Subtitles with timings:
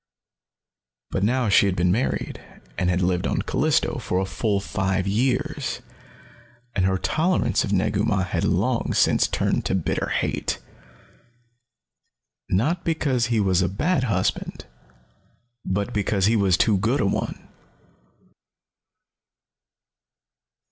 [1.11, 2.41] But now she had been married,
[2.75, 5.81] and had lived on Callisto, for a full five years,
[6.75, 10.57] and her tolerance of Negu Mah had long since turned to bitter hate.
[12.49, 14.65] Not because he was a bad husband,
[15.65, 17.47] but because he was too good a one!